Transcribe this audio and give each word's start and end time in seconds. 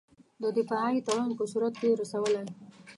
د 0.43 0.43
دفاعي 0.57 0.99
تړون 1.07 1.31
په 1.39 1.43
صورت 1.51 1.73
کې 1.81 1.97
رسولای. 2.01 2.47